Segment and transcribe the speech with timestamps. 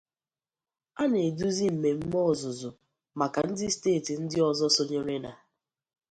[1.01, 2.69] A na-eduzi mmemme ọzụzụ
[3.19, 5.31] maka ndị steeti ndị ọzọ sonyere na.